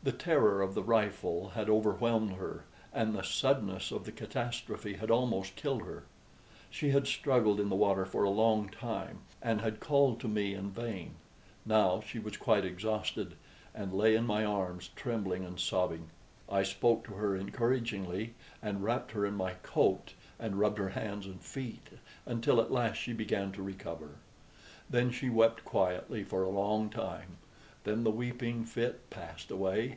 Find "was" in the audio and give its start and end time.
12.18-12.38